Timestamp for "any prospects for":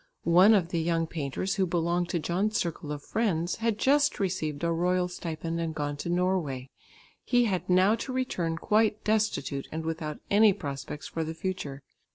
10.31-11.23